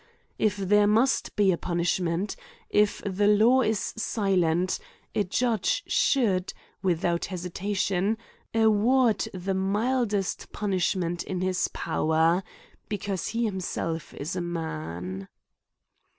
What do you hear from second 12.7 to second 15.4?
Because he himself is a man.